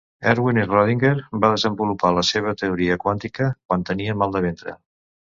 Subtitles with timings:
[0.29, 1.09] Erwin Schroedinger
[1.43, 4.75] va desenvolupar la seva teoria quàntica quan tenia mal de ventre